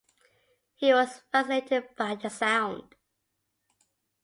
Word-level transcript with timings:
He 0.77 0.93
was 0.95 1.21
fascinated 1.31 1.89
by 1.95 2.15
the 2.15 2.31
sound. 2.31 2.95